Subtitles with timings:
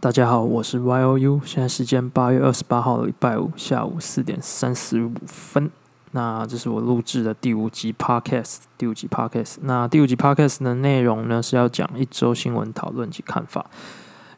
[0.00, 5.68] 大家好，我是 Y O U，现在时间八月二十八号礼拜五下午四点三十五分。
[6.12, 9.56] 那这是我录制的第五集 Podcast，第五集 Podcast。
[9.62, 13.66] 那第五集 Podcast 的内容呢是要讲一周新闻讨论及看法，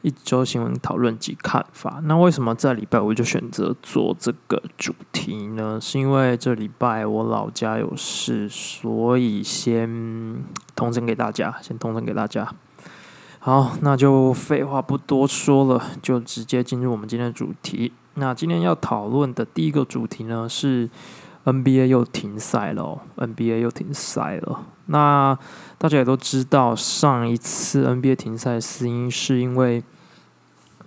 [0.01, 2.01] 一周新闻讨论及看法。
[2.05, 5.79] 那为什么在礼拜五就选择做这个主题呢？
[5.79, 10.43] 是因为这礼拜我老家有事，所以先
[10.75, 12.51] 通知给大家，先通知给大家。
[13.43, 17.91] 好，那就废话不多说了，就直接进入我们今天的主题。
[18.17, 20.91] 那今天要讨论的第一个主题呢是
[21.47, 24.67] NBA 又停赛了，NBA 又停赛了。
[24.87, 25.39] 那
[25.79, 29.83] 大家也都知道，上一次 NBA 停赛死因是因为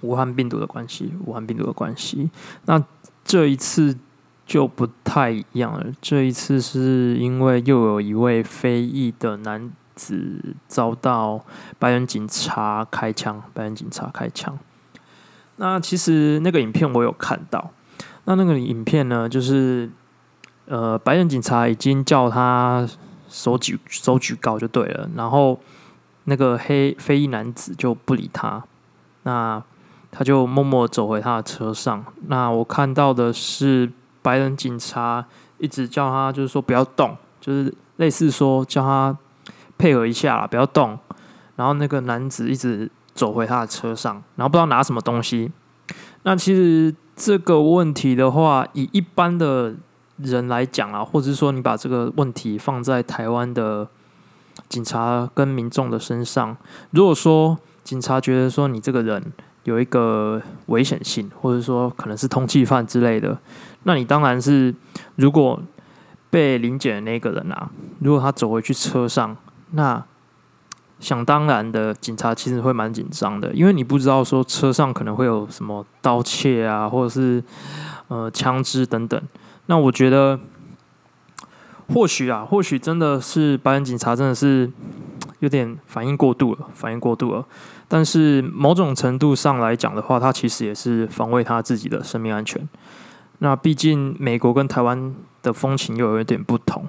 [0.02, 2.30] 武汉病毒的关系，武汉病毒的关系。
[2.66, 2.84] 那
[3.26, 3.98] 这一次
[4.46, 9.72] 就不太一样了，这一次是因为又有一位非裔的男。
[9.96, 11.44] 子遭到
[11.80, 14.58] 白人警察开枪，白人警察开枪。
[15.58, 17.72] 那其实那个影片我有看到。
[18.26, 19.90] 那那个影片呢，就是
[20.66, 22.88] 呃，白人警察已经叫他
[23.30, 25.10] 手举手举高就对了。
[25.16, 25.60] 然后
[26.24, 28.64] 那个黑非裔男子就不理他，
[29.24, 29.62] 那
[30.10, 32.04] 他就默默走回他的车上。
[32.28, 35.26] 那我看到的是白人警察
[35.58, 39.16] 一直叫他，就是说不要动，就是类似说叫他。
[39.84, 40.98] 配合一下啦，不要动。
[41.58, 45.52] 然后那个男子一直走回他的车上，然后不知道拿什么东西。
[46.22, 49.76] 那其实这个问题的话，以一般的
[50.16, 53.86] 人来讲啊，或者是说你把这个问题放在台湾的
[54.70, 56.56] 警察跟民众的身上，
[56.92, 59.22] 如果说警察觉得说你这个人
[59.66, 63.38] 有一个危险性，或者说可能是通缉犯之类的，
[63.84, 64.74] 那你当然是
[65.18, 65.62] 如果
[66.30, 69.36] 被临检的那个人啊，如果他走回去车上。
[69.76, 70.04] 那
[71.00, 77.44] 想当然的，警察其实会蛮紧张的，因为你不知道说车上可能会有什么盗窃啊，或者是
[78.08, 79.22] 呃枪支等等。
[79.66, 80.40] 那我觉得
[81.94, 84.72] 或许啊，或许真的是白人警察真的是
[85.40, 87.46] 有点反应过度了，反应过度了。
[87.90, 92.66] 但是某种程度上来讲的话，他其实也是防卫他自己的生命安全。
[93.40, 96.88] 那毕竟美国跟台湾的风情又有一点不同。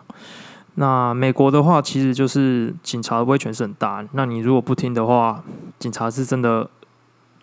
[0.76, 4.04] 那美国的话，其实就是警察的威权是很大。
[4.10, 5.44] 那你如果不听的话，
[5.78, 6.68] 警察是真的，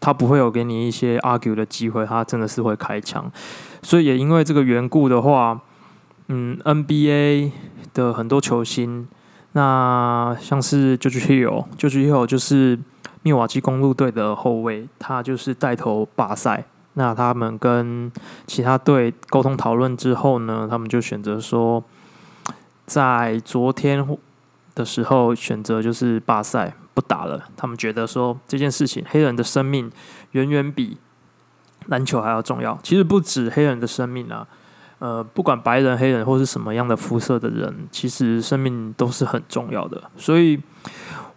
[0.01, 3.31] 他不会有给你一些 argue 的机会，他真的是会开枪。
[3.81, 5.61] 所以也因为这个缘故的话，
[6.27, 7.51] 嗯，NBA
[7.93, 9.07] 的很多球星，
[9.53, 12.77] 那像是 George Hill，George Hill 就是
[13.23, 16.65] 密瓦基公路队的后卫，他就是带头罢赛。
[16.95, 18.11] 那他们跟
[18.45, 21.81] 其他队沟通讨论之后呢，他们就选择说。
[22.91, 24.05] 在昨天
[24.75, 27.41] 的时候，选择就是罢赛不打了。
[27.55, 29.89] 他们觉得说这件事情，黑人的生命
[30.31, 30.97] 远远比
[31.85, 32.77] 篮球还要重要。
[32.83, 34.45] 其实不止黑人的生命啊，
[34.99, 40.11] 呃，不管白人、黑人或是什么样的肤色的人，其实生命都是很重要的。
[40.17, 40.59] 所以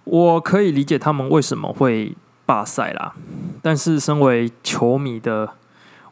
[0.02, 3.14] 我可以理解他们为什么会罢赛啦。
[3.62, 5.48] 但是身为球迷的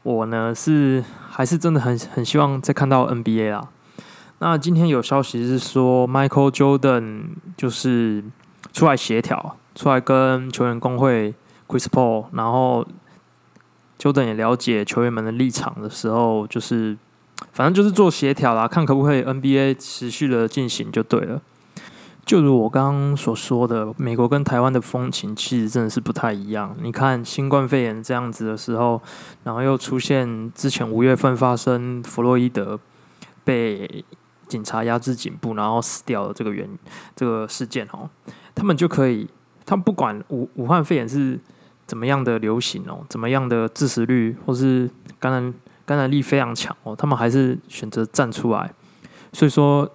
[0.05, 3.69] 我呢，是还是真的很很希望再看到 NBA 啦。
[4.43, 7.27] 那今天有消息是说，Michael Jordan
[7.57, 8.25] 就是
[8.73, 11.33] 出来协调，出来跟球员工会
[11.69, 12.85] Chris Paul，然后
[14.01, 16.99] Jordan 也了解球员们的立场的时候，就是
[17.53, 21.41] 反正就是做协调啦，看可不可以 NBA 持续的进行就对了。
[22.27, 26.75] 就如我刚刚所说的，美国跟台湾的风情其实真的是不太一样。
[26.83, 29.01] 你看新冠肺炎这样子的时候，
[29.45, 32.81] 然后又出现之前五月份发生弗洛伊德
[33.45, 34.05] 被
[34.53, 36.69] 警察压制颈部，然后死掉的这个原
[37.17, 38.11] 这个事件哦，
[38.55, 39.27] 他们就可以，
[39.65, 41.41] 他们不管武武汉肺炎是
[41.87, 45.55] 怎么样的流行哦，怎么样的致死率或是感染
[45.87, 48.71] 感染力非常强哦，他们还是选择站出来。
[49.33, 49.91] 所以说，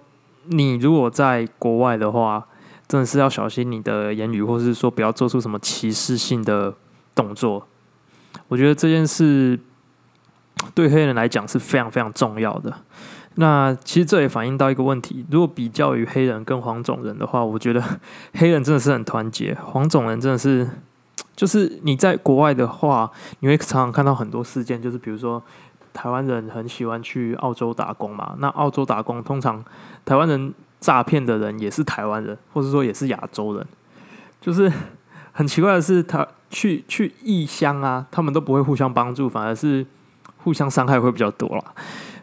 [0.46, 2.44] 你如果在国外的话，
[2.88, 6.74] 真的是要小心你的言语，或是说不要做出什么歧视性的
[7.14, 7.68] 动作。
[8.48, 9.60] 我觉得这件事
[10.74, 12.74] 对黑人来讲是非常非常重要的。
[13.40, 17.80] 那其实这也反映到一个问题：如果比较于黑人跟黄种人的话，我觉得
[18.34, 20.68] 黑人真的是很团结，黄种人真的是，
[21.36, 23.08] 就是你在国外的话，
[23.38, 25.40] 你会常常看到很多事件，就是比如说
[25.92, 29.64] 台湾人很喜欢去澳洲打工嘛，那澳洲打工通常
[30.04, 33.64] 台湾人诈骗的人也是台湾人，或者说也是亚洲人，
[34.40, 34.72] 就是
[35.30, 39.86] 很奇怪的是，他去去异乡啊，他们都不会互相帮助，反而是
[40.38, 41.62] 互相伤害会比较多啦。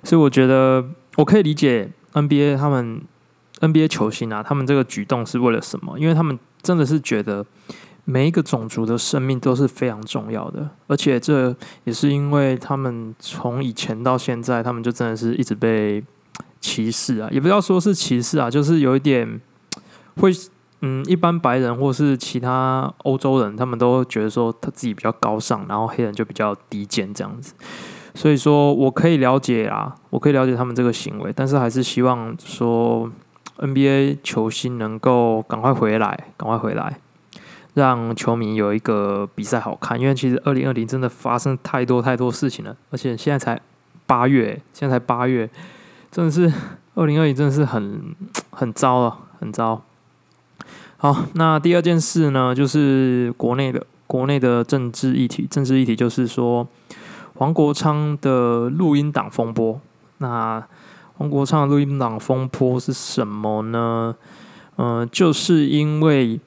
[0.04, 0.86] 所以我觉得。
[1.16, 3.02] 我可以理解 NBA 他们
[3.60, 5.98] NBA 球星啊，他们这个举动是为了什么？
[5.98, 7.46] 因为他们真的是觉得
[8.04, 16.04] 每一个种族的生命都是非常重要的，而且这也是因为他们从以前到现在，他们就真的是一直被
[16.60, 19.40] 歧视啊，也不要说是歧视啊，就是有一点
[20.18, 20.32] 会，
[20.88, 27.56] 嗯，一般白人或是其他欧洲人，他们都觉得说他自己比较高尚，然后黑人就比较低贱这样子。
[28.14, 33.10] 所以说我可以了解啊，我可以了解他们这个行为，但是还是希望说
[33.58, 37.00] NBA 球星能够赶快回来，赶快回来。
[37.74, 43.60] 让球迷有一个比赛好看，因为其实二零二零真的发生太多太多事情了，而且现在才
[44.06, 45.50] 八月，现在才八月，
[46.12, 46.54] 真的是
[46.94, 48.16] 二零二零真的是很
[48.52, 49.82] 很糟了，很糟。
[50.98, 56.68] 好，那第二件事呢，就是国内的国内的政治议题，政治议题就是说
[57.36, 59.80] 黄国昌的录音档风波。
[60.18, 60.66] 那
[61.18, 64.16] 黄国昌的录音档风波是什么呢？
[64.78, 66.40] 嗯，就是因为。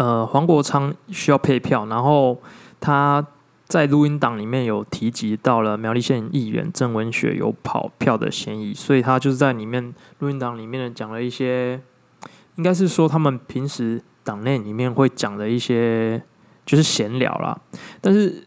[0.00, 2.40] 呃，黄国昌需要配票，然后
[2.78, 3.26] 他
[3.66, 11.80] 在录音档里面有提及到了苗栗县议员郑文学有跑票的嫌疑，所以他就是在里面录音档里面讲了一些，
[12.58, 16.22] 应该是说他们平时党内里面会讲的一些
[16.66, 17.58] 就是闲聊啦，
[18.02, 18.46] 但是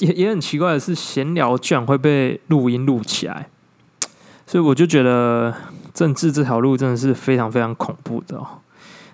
[0.00, 3.48] 也也很奇怪的是，闲聊居然会被录音录起来，
[4.44, 5.54] 所以我就觉得
[5.94, 8.58] 政治这条路真的是非常非常恐怖的哦。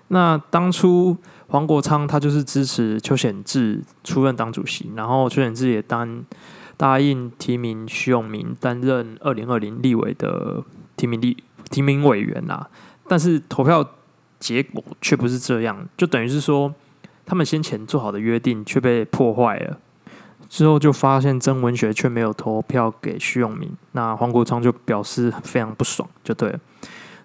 [0.07, 1.15] 那当初。
[1.49, 6.21] 黄国昌他就是支持邱显志出任党主席，然后邱显志也当
[6.75, 10.61] 答应提名徐永明担任二零二零立委的
[10.97, 12.67] 提名立提名委员呐。
[13.07, 13.81] 但是投票
[14.39, 16.73] 结果却不是这样，就等于是说
[17.25, 19.77] 他们先前做好的约定却被破坏了。
[20.49, 26.59] 之后就发现曾文学却没有投票给徐永明，那黄国昌就表示非常不爽，就对了。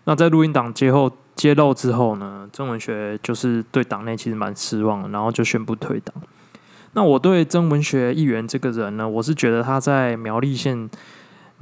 [0.05, 1.11] 那在录音档接后。
[1.35, 6.15] 揭露之后呢，曾文学就是对党内其实蛮失望，然后就宣布退党。
[6.93, 10.89] 那我对曾文学议员这个人呢，我是觉得他在苗栗县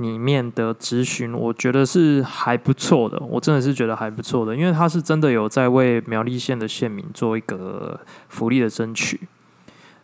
[0.00, 3.19] 里面的咨询，我觉得是还不错的。
[3.20, 9.20] 我真的是觉得还不错的，因为他是真的有在为苗栗县的县民做一个福利的争取。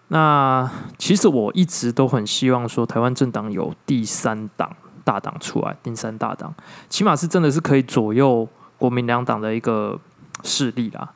[0.09, 4.71] 那其实我一直都很希望说，台湾政党有第三党
[5.05, 6.55] 大党出来，第三大党，
[6.89, 8.49] 起码是真的是可以左右。
[8.79, 9.99] 国民两党的一个
[10.45, 11.11] 势力啦，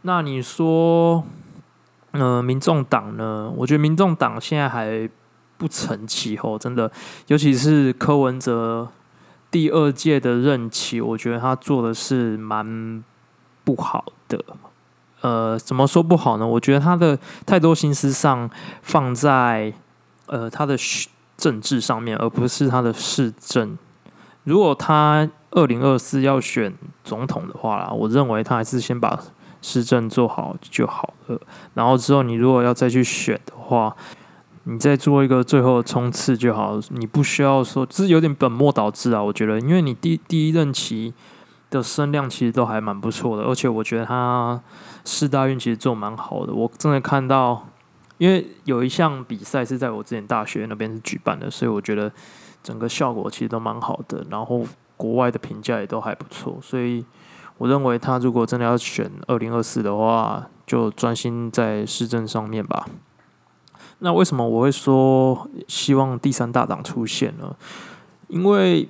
[0.00, 1.22] 那你说，
[2.10, 3.48] 呃，民众党呢？
[3.56, 5.08] 我觉得民众党现在还
[5.62, 6.90] 不成气候，真的，
[7.28, 8.88] 尤其是柯文哲
[9.48, 13.04] 第二届的任期，我觉得他做的是蛮
[13.62, 14.44] 不好的。
[15.20, 16.44] 呃，怎么说不好呢？
[16.44, 17.16] 我觉得他的
[17.46, 18.50] 太多心思上
[18.82, 19.72] 放在
[20.26, 20.76] 呃他的
[21.36, 23.78] 政治上面，而不是他的市政。
[24.42, 26.74] 如果他二零二四要选
[27.04, 29.16] 总统的话啦，我认为他还是先把
[29.60, 31.40] 市政做好就好了。
[31.74, 33.94] 然后之后你如果要再去选的话，
[34.64, 36.78] 你再做一个最后的冲刺就好。
[36.90, 39.22] 你不需要说，这有点本末倒置啊。
[39.22, 41.12] 我觉得，因为你第第一任期
[41.70, 44.60] 的声量其实都还蛮不错的，而且我觉得他
[45.04, 46.52] 四大运其实做蛮好的。
[46.52, 47.68] 我真的看到，
[48.18, 52.10] 因为有一项比赛是在我之前大学那边举办的，所以我觉得
[52.62, 54.24] 整个效果其实都蛮好的。
[54.30, 54.64] 然后。
[54.94, 57.04] 国外的评价也都还不错，所以
[57.58, 62.86] 我认为他如果真的要选二零二四的话，就专心在市政上面吧。
[64.02, 67.54] 那为什么我会说希望第三大党出现呢？
[68.28, 68.88] 因为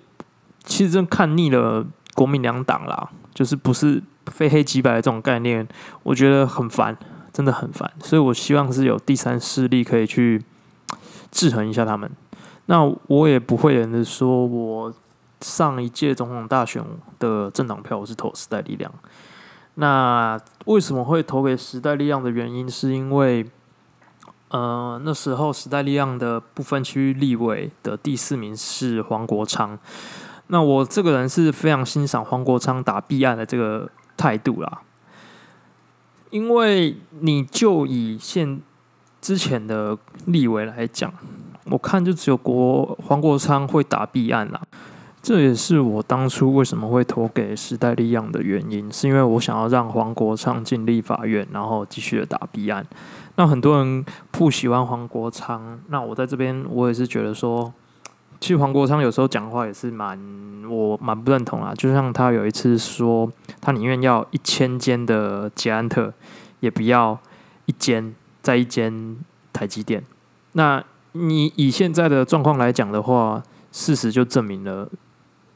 [0.64, 5.66] 其实真看腻了国民两党啦，就是不是非黑即白的这种概念，
[6.02, 6.96] 我觉得很烦，
[7.32, 7.90] 真的很烦。
[8.02, 10.42] 所以我希望是有第三势力可以去
[11.30, 12.10] 制衡一下他们。
[12.66, 14.92] 那我也不会人的说我。
[15.44, 16.80] 上一届总统大选
[17.18, 18.88] 的政党票，我是投时代力量。
[19.74, 23.44] 那为什么会投给时代力量的原因，是因为，
[24.52, 29.78] 呃，那时候时代力量的部分区域立委的第四名是黄国昌。
[30.48, 34.82] 那我这个人是非常欣赏黄国昌打弊案的这个态度啦，
[36.28, 38.60] 因为你就以现
[39.22, 41.10] 之前的立委来讲，
[41.64, 44.60] 我看就只有国黄国昌会打弊案啦。
[45.22, 52.84] 这也是我当初为什么会投给时代力量的原因，是因为我想要让黄国昌进立法院，然后继续的打弊案。
[53.36, 57.72] 那很多人不喜欢黄国昌，那我在这边我也是觉得说，
[58.40, 60.18] 其实黄国昌有时候讲话也是蛮
[60.68, 61.72] 我蛮不认同啦。
[61.72, 66.12] 就像他有一次说，他宁愿要一千间的捷安特，
[66.58, 67.16] 也不要
[67.66, 68.12] 一间
[68.42, 69.16] 在一间
[69.52, 70.02] 台积电。
[70.54, 74.88] 那你以现在的状况来讲的话，事实就证明了。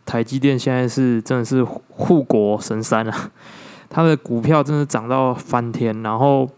[0.06, 3.30] 台积电现在是真的是护国神山啊！
[3.90, 6.48] 他的股票真的涨到翻天，然后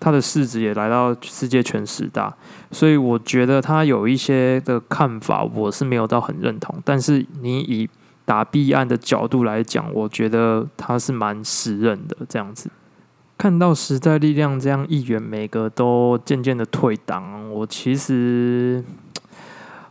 [0.00, 2.34] 他的市值也来到世界前十大，
[2.70, 7.88] 所以我觉得他有一些的看法我是没有到很认同，但是你以
[8.24, 12.70] 打弊案的角度来讲，我觉得他是蛮实任的这样子。
[13.36, 18.82] 看到时代力量这样议员每个都渐渐的退党，我其实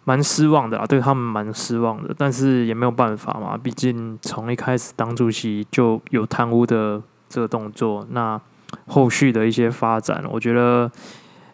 [0.05, 2.13] 蛮失望的啊，对他们蛮失望的。
[2.17, 8.39] 但是也没有办法嘛，毕竟从一开始当主席就有贪污的这个动作，那
[8.87, 10.91] 后续的一些发展，我觉得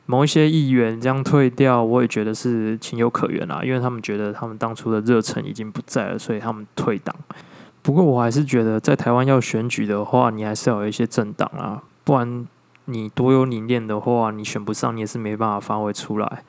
[0.05, 7.15] 某一些议员这样退掉，我也觉得是情有可原啊，因为他们觉得他们当初的热忱已经不在了，所以他们退党。
[7.81, 12.47] 不过我还是觉得，在台湾要选举的话，你还是要有一些政党啊，不然
[12.85, 16.43] 你多有理念的话，你选不上，你也是没办法发挥出来。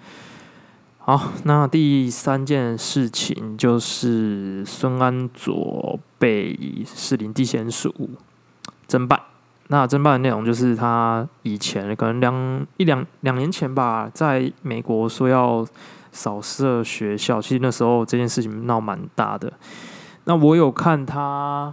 [1.03, 7.93] 好，那第三件事情就是孙安佐被士林地检署
[8.87, 9.19] 侦办。
[9.69, 15.67] 那侦办的内容就是他以前可能两一两两年前吧，在美国说要
[16.13, 19.51] 扫射学校，其实那时候这件事情闹蛮大的。
[20.25, 21.73] 那我有看他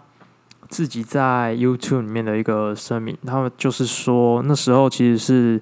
[0.70, 5.62] 自己在 YouTube 里面的一个声明，他们就是说那时候其实是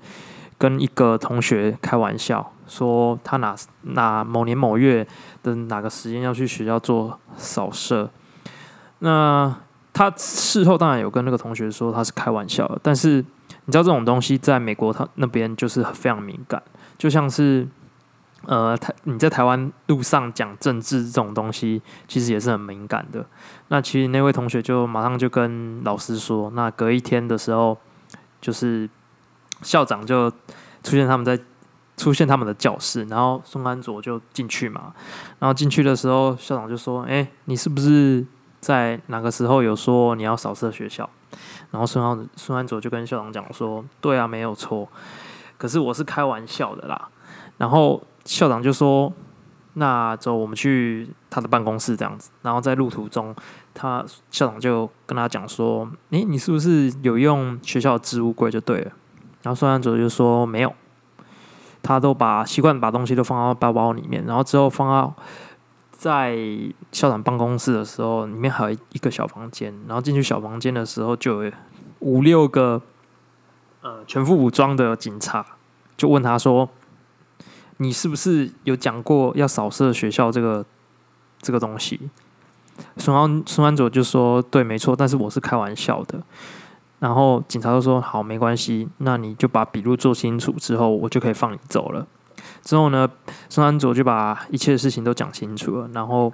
[0.58, 5.08] 跟一个同学开玩笑，说他哪哪某年某月
[5.44, 8.10] 的哪个时间要去学校做扫射。
[9.00, 9.56] 那
[9.94, 13.24] 他事后当然有跟那个同学说他是开玩笑，但是
[13.66, 16.62] 你知道这种东西在美国他那边就是非常敏感，
[16.98, 17.68] 就像是。
[18.48, 23.26] 呃，台你在台湾路上讲政治这种东西，其实也是很敏感的。
[23.70, 27.76] 那其实那位同学就马上就跟老师说，那隔一天的时候，
[28.40, 28.88] 就是
[29.64, 30.30] 校长就
[30.84, 31.40] 出现他们在
[31.98, 34.94] 出现他们的教室，然后宋安卓就进去嘛。
[35.40, 38.26] 然后进去的时候，校长就说：“哎，你是不是
[38.60, 41.10] 在哪个时候有说你要扫射学校？”
[41.72, 44.88] 然后孙安孙安卓就跟校长讲说：“对啊，没有错，
[45.58, 47.10] 可是我是开玩笑的啦。”
[47.58, 48.02] 然后。
[48.26, 49.14] 校长就说
[49.78, 52.32] ：“那走，我们去他的办公室这样子。
[52.42, 53.36] 然后在路途中，
[53.72, 58.92] 他校长就跟他讲说：‘诶，你是不是有用学校的置物柜就对了？’
[59.44, 60.74] 然后孙安卓就说：‘没有，
[61.86, 64.26] 他都把习惯把东西都放到包包里面。
[64.26, 65.14] 然后之后放到
[65.92, 66.36] 在
[66.92, 69.72] 校长办公室的时候，里面还有一个小房间。
[69.88, 71.52] 然后进去小房间的时候，就有
[72.00, 72.82] 五六个
[73.82, 75.46] 呃全副武装的警察，
[75.96, 76.68] 就问他说。”
[77.78, 80.66] 你是不是有讲过要扫射学校这个
[81.42, 82.00] 这个东西？
[82.96, 86.24] 孙安孙安佐就说：“对，没错，但是我是开玩笑的。”
[87.06, 92.08] 然后警察就说：“好，没关系，那你就把笔录做清楚之后，我就可以放你走了。”
[92.66, 93.08] 之后呢，
[93.48, 95.88] 孙安佐就把一切事情都讲清楚了。
[95.94, 96.34] 然后，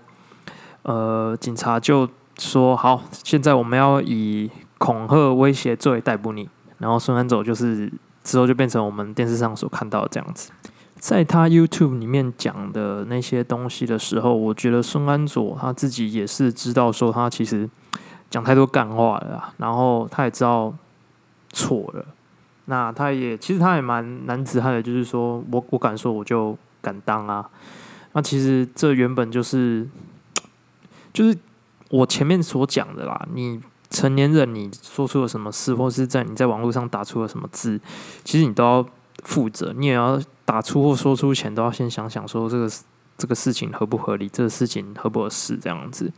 [0.84, 2.08] 呃，警察就
[2.40, 6.48] 说：“好，现在我们要以恐吓威胁罪逮捕你。”
[6.80, 7.92] 然后孙安佐就是
[8.24, 10.54] 之后就变成我们电视上所看到这样子。
[10.96, 17.70] 在他 YouTube 里面讲的那些东西的时候，我觉得孙安佐他自己也是知道说他其实
[18.32, 20.74] 讲太多干话了，然后他也知道
[21.52, 22.04] 错了。
[22.66, 27.48] 那他也其实他也蛮男子汉的，就是说我我敢说我就敢当啊。
[28.14, 29.88] 那其实这原本就是
[31.14, 31.38] 就是
[31.90, 33.28] 我前面所讲的啦。
[33.34, 33.62] 你
[33.92, 37.80] 成年人你说出了什么事，或是在你在网络上打出了什么字，
[38.24, 38.84] 其实你都要
[39.24, 40.20] 负责，你也要。
[40.44, 42.70] 打出或说出前都要先想想，说这个
[43.18, 46.12] 这个事情合不合理，这个事情合不合适这样子。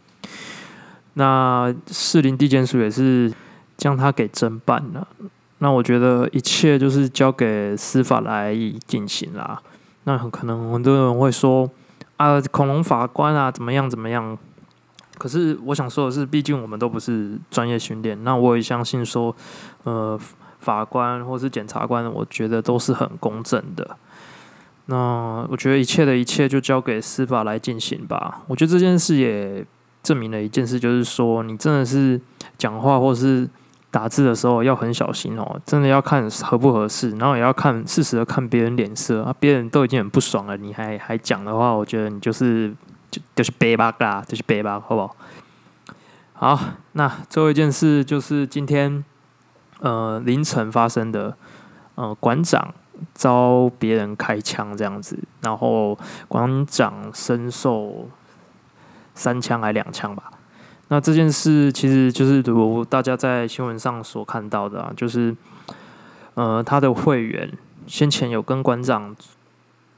[1.13, 3.31] 那士林地检署也是
[3.77, 5.07] 将他给侦办了。
[5.59, 8.55] 那我觉得一切就是交给司法来
[8.85, 9.61] 进行啦。
[10.03, 11.69] 那很可能很多人会说
[12.17, 14.37] 啊，恐龙法官啊，怎么样怎么样？
[15.17, 18.21] 可是我想说的是，毕竟我们都不是专业训练。
[18.23, 19.33] 那我也相信说，
[19.83, 20.19] 呃，
[20.59, 23.95] 法官或是检察官，我觉得都是很公正的。
[24.87, 28.41] 那我觉得一切的一切就交给司法来进行吧。
[28.47, 29.65] 我觉得这件事也
[30.03, 32.21] 证明了一件事，就是说你真的是
[32.57, 33.49] 讲话或是
[33.89, 39.33] 打字的时候要很小心哦，真的要看合不合适，然后也要看适时的看别人脸色啊。
[39.39, 42.75] 别人都已经很不爽了，你还还讲的话，我觉得你就是
[43.09, 45.15] 就就是背吧啦，就是背吧，好不好？
[46.33, 46.59] 好，
[46.91, 49.03] 那最后一件事就是今天
[49.79, 51.35] 呃凌晨发生的，
[51.95, 52.73] 呃馆长。
[53.13, 58.07] 遭别人开枪这样子，然后馆长身受
[59.15, 60.31] 三枪还两枪吧。
[60.89, 65.35] 那这件事其实就是如大家在新闻上所看到的啊，就是
[66.35, 67.51] 呃他的会员
[67.87, 69.15] 先前有跟馆长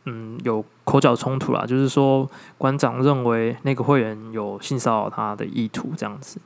[0.05, 6.39] 嗯有口角冲突啦，就是说馆长认为那个会员有性骚扰他的意图这样子。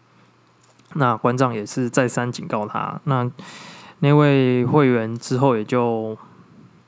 [0.93, 2.99] 那馆长也是再三警告他。
[3.03, 3.29] 那
[3.99, 6.17] 那位会员之后也就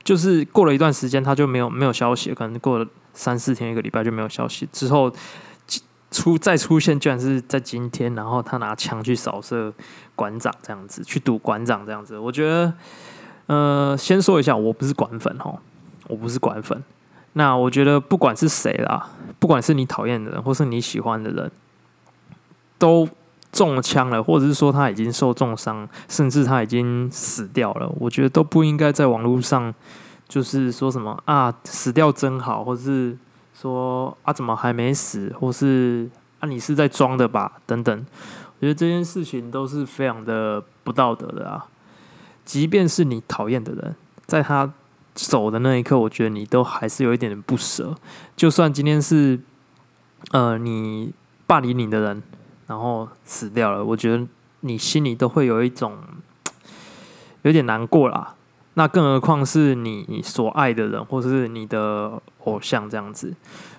[0.02, 4.66] 就是过了一段时间，他就没有没有消息，可能过了三四天一个礼拜就没有消息。
[4.72, 5.12] 之后
[6.12, 9.72] 出再出现，居然是在今天，然后他拿枪去扫射
[10.14, 12.16] 馆长这样子，去堵馆长这样子。
[12.16, 12.72] 我觉得，
[13.46, 15.58] 呃，先说一下，我不是馆粉哦，
[16.06, 16.80] 我不是馆粉。
[17.32, 21.50] 那我觉得不管是谁啦，不管是你讨厌的人，或是你喜欢的人，
[22.78, 23.08] 都
[23.50, 29.74] 中枪了，或者是说他已经受重伤，甚至他已经死掉了，我觉得都不应该在网络上
[30.28, 33.16] 就是说什么啊死掉真好，或是
[33.62, 38.06] 说啊怎么还没死，或是啊你是在装的吧等等。
[38.58, 41.66] 我觉得这件事情都是非常的不道德的啊。
[42.44, 43.94] 即便是你讨厌的人，
[44.26, 44.72] 在他。
[45.14, 47.94] 走的那一刻，我觉得你都还是有一点点不舍。
[48.34, 49.38] 就算今天是，
[50.30, 51.12] 呃，你
[51.46, 52.22] 霸凌你的人，
[52.66, 54.26] 然后死掉了，我觉得
[54.60, 55.98] 你心里都会有一种
[57.42, 58.34] 有点难过啦。
[58.74, 63.34] 那更何况是你所爱的人，或是你的偶像这样子。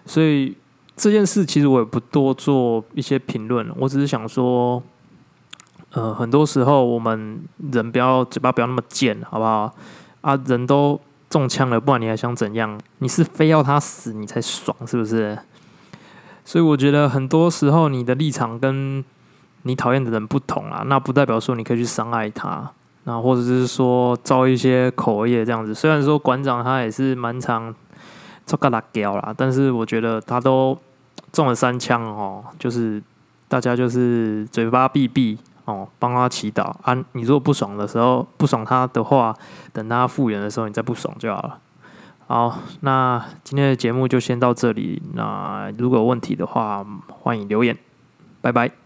[0.05, 0.55] 所以
[0.95, 4.81] 这件事其实我也不多做一些评论，我只是想说，
[5.91, 9.75] 呃，很多时候我们人不要嘴巴不要那么贱，好不好？
[10.21, 10.99] 啊，人都。
[11.29, 12.79] 中枪了，不然你还想怎样？
[12.99, 15.35] 你是非要他死你才爽，是不是？
[16.45, 19.03] 所以我觉得很多时候你的立场跟
[19.63, 22.71] 你讨厌的人不同啊，那不代表说你可以去伤害他，
[23.03, 25.73] 那或者是说招一些口业这样子。
[25.73, 27.73] 虽然说馆长他也是蛮常
[28.45, 30.77] 做个辣椒啦，但是我觉得他都
[31.31, 33.01] 中了三枪哦，就是
[33.47, 35.37] 大家就是嘴巴闭闭。
[35.65, 36.93] 哦，帮他祈祷啊！
[37.13, 39.33] 你如果不爽的时候，不爽他的话，
[39.71, 41.57] 等他复原的时候，你再不爽就好了。
[42.27, 45.01] 好，那今天的节目就先到这里。
[45.13, 47.77] 那如果有问题的话，欢迎留言。
[48.41, 48.82] 拜拜。